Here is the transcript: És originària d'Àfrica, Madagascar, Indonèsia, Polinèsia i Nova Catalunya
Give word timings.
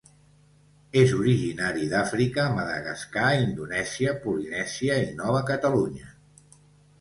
És 1.01 1.11
originària 1.17 1.89
d'Àfrica, 1.91 2.45
Madagascar, 2.55 3.27
Indonèsia, 3.43 4.15
Polinèsia 4.25 4.97
i 5.05 5.13
Nova 5.21 5.45
Catalunya 5.53 6.11